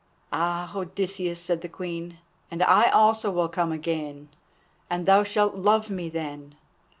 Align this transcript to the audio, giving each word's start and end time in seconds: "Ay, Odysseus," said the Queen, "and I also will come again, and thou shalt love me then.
"Ay, 0.33 0.67
Odysseus," 0.75 1.39
said 1.39 1.61
the 1.61 1.69
Queen, 1.69 2.17
"and 2.49 2.63
I 2.63 2.85
also 2.89 3.29
will 3.29 3.47
come 3.47 3.71
again, 3.71 4.29
and 4.89 5.05
thou 5.05 5.21
shalt 5.23 5.53
love 5.53 5.91
me 5.91 6.09
then. 6.09 6.55